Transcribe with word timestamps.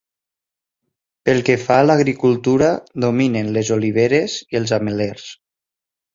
Pel 1.29 1.41
que 1.49 1.57
fa 1.63 1.77
a 1.81 1.83
l’agricultura 1.89 2.71
dominen 3.07 3.53
les 3.59 3.71
oliveres 3.77 4.41
i 4.55 4.61
els 4.63 4.75
ametllers. 4.81 5.29